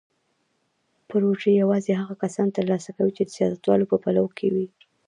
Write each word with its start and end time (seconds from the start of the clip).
پروژې 1.09 1.51
یوازې 1.61 1.91
هغه 2.01 2.15
کسان 2.23 2.47
ترلاسه 2.57 2.89
کوي 2.97 3.11
چې 3.19 3.23
د 3.25 3.31
سیاستوالو 3.37 3.89
په 3.91 3.97
پلو 4.03 4.25
کې 4.37 4.47
وي. 4.53 4.67